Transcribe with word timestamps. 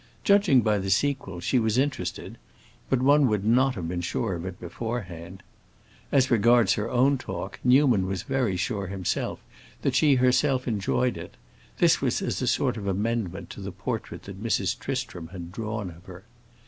Judging 0.23 0.61
by 0.61 0.79
the 0.79 0.89
sequel 0.89 1.39
she 1.39 1.59
was 1.59 1.77
interested, 1.77 2.39
but 2.89 3.03
one 3.03 3.27
would 3.27 3.45
not 3.45 3.75
have 3.75 3.87
been 3.87 4.01
sure 4.01 4.33
of 4.33 4.47
it 4.47 4.59
beforehand. 4.59 5.43
As 6.11 6.31
regards 6.31 6.73
her 6.73 6.89
own 6.89 7.19
talk, 7.19 7.59
Newman 7.63 8.07
was 8.07 8.23
very 8.23 8.55
sure 8.57 8.87
himself 8.87 9.39
that 9.83 9.93
she 9.93 10.15
herself 10.15 10.67
enjoyed 10.67 11.17
it: 11.17 11.37
this 11.77 12.01
was 12.01 12.19
as 12.19 12.41
a 12.41 12.47
sort 12.47 12.77
of 12.77 12.87
amendment 12.87 13.51
to 13.51 13.61
the 13.61 13.71
portrait 13.71 14.23
that 14.23 14.41
Mrs. 14.43 14.79
Tristram 14.79 15.27
had 15.27 15.51
drawn 15.51 15.91
of 15.91 16.05
her. 16.05 16.23